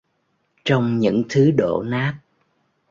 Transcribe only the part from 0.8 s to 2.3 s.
những thứ đổ nát